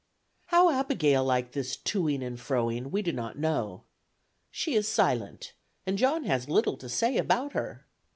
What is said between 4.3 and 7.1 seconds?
She is silent, and John has little to